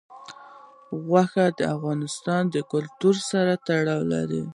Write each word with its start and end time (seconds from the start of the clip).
غوښې 1.05 1.47
د 1.57 1.59
افغان 1.73 1.99
کلتور 2.71 3.15
سره 3.31 3.53
تړاو 3.67 4.03
لري. 4.13 4.43